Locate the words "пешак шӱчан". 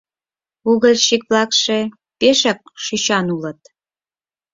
2.19-3.25